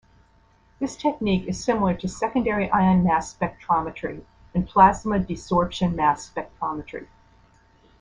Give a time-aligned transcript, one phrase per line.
[0.79, 4.23] This technique is similar to secondary ion mass spectrometry
[4.55, 7.05] and plasma desorption mass spectrometry.